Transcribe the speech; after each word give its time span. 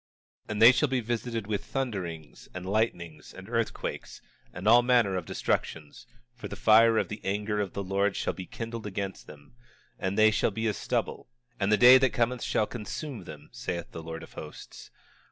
26:6 0.47 0.51
And 0.51 0.61
they 0.63 0.71
shall 0.71 0.89
be 0.89 0.99
visited 0.99 1.45
with 1.45 1.63
thunderings, 1.63 2.49
and 2.55 2.65
lightnings, 2.65 3.35
and 3.35 3.47
earthquakes, 3.47 4.19
and 4.51 4.67
all 4.67 4.81
manner 4.81 5.15
of 5.15 5.27
destructions, 5.27 6.07
for 6.33 6.47
the 6.47 6.55
fire 6.55 6.97
of 6.97 7.07
the 7.07 7.23
anger 7.23 7.59
of 7.61 7.73
the 7.73 7.83
Lord 7.83 8.15
shall 8.15 8.33
be 8.33 8.47
kindled 8.47 8.87
against 8.87 9.27
them, 9.27 9.53
and 9.99 10.17
they 10.17 10.31
shall 10.31 10.49
be 10.49 10.65
as 10.65 10.75
stubble, 10.75 11.29
and 11.59 11.71
the 11.71 11.77
day 11.77 11.99
that 11.99 12.13
cometh 12.13 12.41
shall 12.41 12.65
consume 12.65 13.25
them, 13.25 13.49
saith 13.51 13.91
the 13.91 14.01
Lord 14.01 14.23
of 14.23 14.33
Hosts. 14.33 14.89